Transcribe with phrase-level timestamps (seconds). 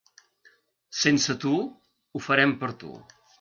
[0.99, 2.93] Sense tu, ho farem per tu.